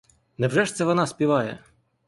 Невже 0.37 0.65
ж 0.65 0.75
це 0.75 0.85
вона 0.85 1.07
співає? 1.07 1.59